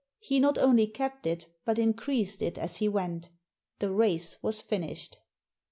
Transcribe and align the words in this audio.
He 0.17 0.39
not 0.39 0.57
only 0.57 0.87
kept 0.87 1.27
it, 1.27 1.45
but 1.63 1.77
increased 1.77 2.41
it 2.41 2.57
as 2.57 2.77
he 2.77 2.89
went 2.89 3.29
The 3.77 3.91
race 3.91 4.41
was 4.41 4.59
finished. 4.59 5.19